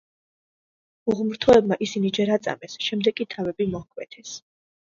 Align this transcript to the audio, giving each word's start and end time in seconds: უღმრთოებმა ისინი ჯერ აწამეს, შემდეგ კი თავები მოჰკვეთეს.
უღმრთოებმა 1.13 1.77
ისინი 1.87 2.13
ჯერ 2.21 2.31
აწამეს, 2.39 2.79
შემდეგ 2.89 3.19
კი 3.21 3.29
თავები 3.37 3.69
მოჰკვეთეს. 3.75 4.35